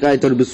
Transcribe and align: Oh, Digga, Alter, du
Oh, 0.00 0.06
Digga, 0.06 0.12
Alter, 0.12 0.34
du 0.34 0.44